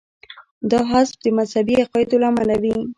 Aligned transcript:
دا 0.71 0.79
حذف 0.91 1.15
د 1.23 1.25
مذهبي 1.37 1.73
عقایدو 1.83 2.21
له 2.21 2.27
امله 2.31 2.55
وي. 2.61 2.75